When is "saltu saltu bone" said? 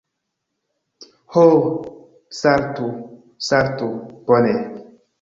2.41-4.57